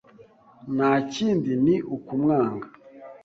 Nta 0.75 0.91
kindi 1.13 1.51
ni 1.63 1.75
ukumwanga” 1.95 2.67